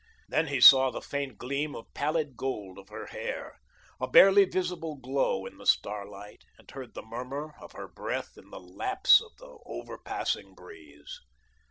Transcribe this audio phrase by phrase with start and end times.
[0.27, 3.59] Then he saw the faint gleam of pallid gold of her hair,
[3.99, 8.49] a barely visible glow in the starlight, and heard the murmur of her breath in
[8.49, 11.19] the lapse of the over passing breeze.